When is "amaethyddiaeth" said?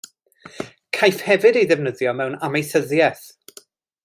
2.49-3.27